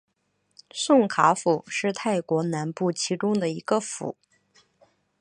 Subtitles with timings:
[0.73, 4.15] 宋卡府是泰国南部其中的一个府。